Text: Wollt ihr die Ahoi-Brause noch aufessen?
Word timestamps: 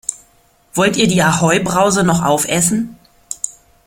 Wollt 0.73 0.97
ihr 0.97 1.07
die 1.07 1.21
Ahoi-Brause 1.21 2.03
noch 2.03 2.23
aufessen? 2.25 2.97